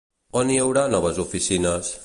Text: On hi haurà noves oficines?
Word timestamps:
On 0.39 0.53
hi 0.53 0.57
haurà 0.63 0.87
noves 0.95 1.21
oficines? 1.27 1.97